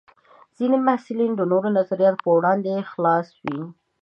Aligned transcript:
ځینې 0.57 0.77
محصلین 0.87 1.31
د 1.35 1.41
نوو 1.51 1.69
نظریاتو 1.77 2.21
پر 2.23 2.31
وړاندې 2.37 2.87
خلاص 2.91 3.27
وي. 3.43 3.61